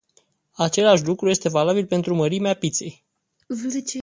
Același 0.55 1.05
lucru 1.05 1.29
este 1.29 1.49
valabil 1.49 1.85
pentru 1.85 2.15
mărimea 2.15 2.53
pizzei. 2.53 3.05